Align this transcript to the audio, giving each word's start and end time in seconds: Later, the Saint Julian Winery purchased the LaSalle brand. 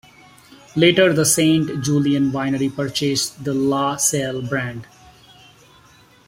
Later, 0.75 1.13
the 1.13 1.25
Saint 1.27 1.83
Julian 1.85 2.31
Winery 2.31 2.75
purchased 2.75 3.43
the 3.43 3.53
LaSalle 3.53 4.41
brand. 4.41 4.87